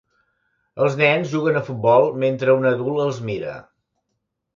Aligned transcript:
Els 0.85 0.95
nens 1.01 1.27
juguen 1.33 1.59
a 1.59 1.61
futbol, 1.67 2.07
mentre 2.23 2.55
un 2.61 2.65
adult 2.71 3.03
els 3.05 3.21
mira. 3.29 3.53